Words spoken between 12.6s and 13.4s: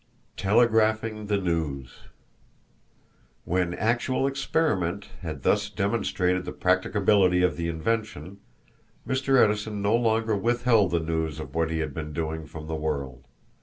the world.